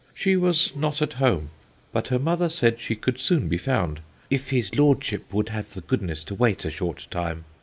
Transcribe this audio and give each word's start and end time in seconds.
She 0.15 0.35
was 0.35 0.75
not 0.75 0.99
at 1.03 1.13
home; 1.21 1.51
but 1.91 2.07
her 2.07 2.17
mother 2.17 2.49
said 2.49 2.79
she 2.79 2.95
could 2.95 3.19
soon 3.19 3.47
be 3.47 3.59
found, 3.59 3.99
'if 4.31 4.49
his 4.49 4.75
lordship 4.75 5.31
would 5.31 5.49
have 5.49 5.75
the 5.75 5.81
goodness 5.81 6.23
to 6.23 6.33
wait 6.33 6.65
a 6.65 6.71
short 6.71 7.05
time.' 7.11 7.45